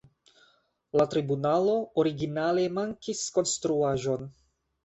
[1.01, 4.27] La tribunalo originale mankis konstruaĵon.